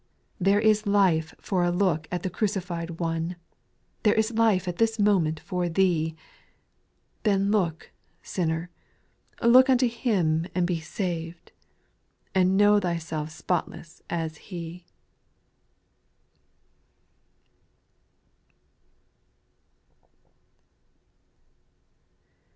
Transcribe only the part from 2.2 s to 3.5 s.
the crucified One,